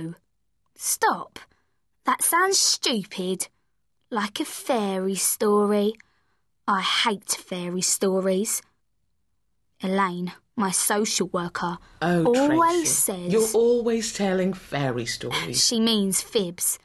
[0.00, 0.14] No.
[0.76, 1.38] Stop.
[2.04, 3.48] That sounds stupid.
[4.10, 5.94] Like a fairy story.
[6.66, 8.62] I hate fairy stories.
[9.82, 15.64] Elaine, my social worker, Oh, always Tracy, says You're always telling fairy stories.
[15.66, 16.78] she means fibs.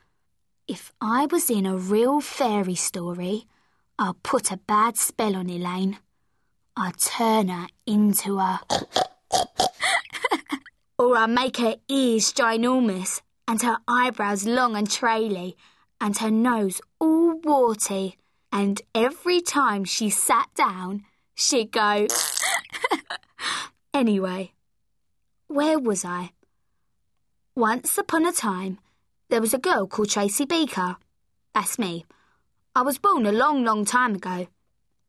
[0.67, 3.45] If I was in a real fairy story,
[3.99, 5.99] I'd put a bad spell on Elaine.
[6.75, 8.59] I'd turn her into a.
[10.97, 15.55] or I'd make her ears ginormous and her eyebrows long and traily
[15.99, 18.17] and her nose all warty.
[18.51, 22.07] And every time she sat down, she'd go.
[23.93, 24.53] anyway,
[25.47, 26.31] where was I?
[27.55, 28.79] Once upon a time,
[29.29, 30.97] there was a girl called Tracy Beaker.
[31.53, 32.05] That's me.
[32.75, 34.47] I was born a long, long time ago,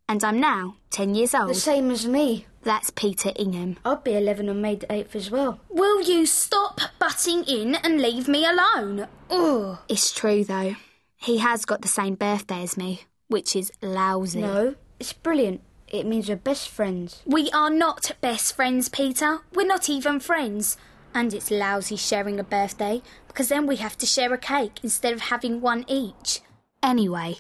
[0.09, 1.51] and I'm now 10 years old.
[1.51, 2.47] The same as me.
[2.67, 3.77] That's Peter Ingham.
[3.85, 5.61] I'll be 11 on May the 8th as well.
[5.69, 9.07] Will you stop butting in and leave me alone?
[9.31, 9.79] Ugh.
[9.89, 10.75] It's true, though.
[11.17, 14.41] He has got the same birthday as me, which is lousy.
[14.41, 15.61] No, it's brilliant.
[15.87, 17.23] It means we're best friends.
[17.25, 19.43] We are not best friends, Peter.
[19.55, 20.77] We're not even friends.
[21.15, 25.13] And it's lousy sharing a birthday because then we have to share a cake instead
[25.13, 26.41] of having one each.
[26.83, 27.37] Anyway,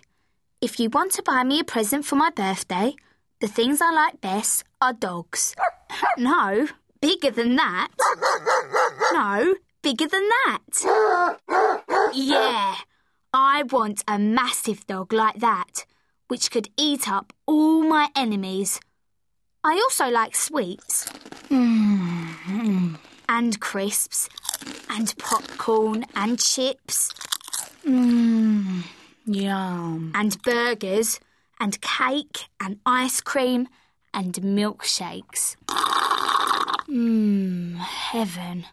[0.60, 2.94] if you want to buy me a present for my birthday,
[3.40, 5.54] the things I like best are dogs.
[6.18, 6.68] no,
[7.00, 7.88] bigger than that.
[9.12, 12.10] No, bigger than that.
[12.14, 12.76] Yeah,
[13.32, 15.84] I want a massive dog like that,
[16.28, 18.80] which could eat up all my enemies.
[19.64, 21.06] I also like sweets.
[21.50, 24.28] Mm, And crisps.
[24.88, 27.10] And popcorn and chips.
[27.84, 28.84] Mmm.
[29.26, 30.12] Yum.
[30.14, 31.18] And burgers.
[31.60, 32.48] And cake.
[32.60, 33.68] And ice cream.
[34.12, 35.56] And milkshakes.
[36.88, 37.76] Mmm.
[37.76, 38.66] Heaven.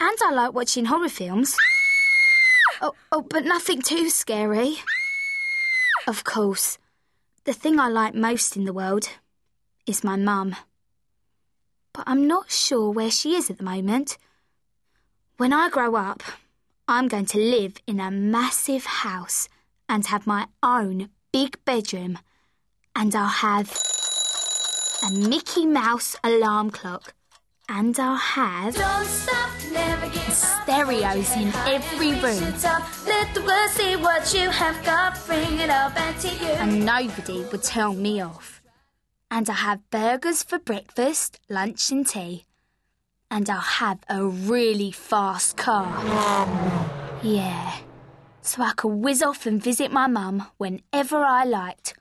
[0.00, 1.56] And I like watching horror films.
[2.82, 4.76] Oh, oh, but nothing too scary.
[6.06, 6.78] Of course.
[7.44, 9.08] The thing I like most in the world
[9.86, 10.56] is my mum.
[11.92, 14.18] But I'm not sure where she is at the moment.
[15.36, 16.22] When I grow up,
[16.88, 19.48] I'm going to live in a massive house
[19.88, 22.16] and have my own big bedroom.
[22.94, 23.68] And I'll have
[25.02, 27.12] a Mickey Mouse alarm clock.
[27.68, 30.34] And I'll have Don't stop, never give up.
[30.62, 32.44] stereos in every room.
[33.12, 35.18] Let the world see what you have got.
[35.26, 36.52] Bring it all back to you.
[36.62, 38.62] and nobody would tell me off.
[39.28, 42.44] And I'll have burgers for breakfast, lunch, and tea.
[43.28, 45.90] And I'll have a really fast car.
[47.24, 47.78] Yeah.
[48.46, 51.94] So I could whiz off and visit my mum whenever I liked.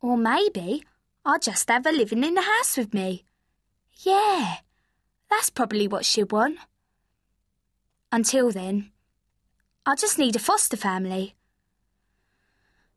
[0.00, 0.84] Or maybe
[1.24, 3.24] I'll just have her living in the house with me.
[3.98, 4.56] Yeah,
[5.30, 6.58] that's probably what she'd want.
[8.10, 8.90] Until then,
[9.86, 11.36] I'll just need a foster family.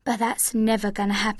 [0.03, 1.35] But that's never going to happen.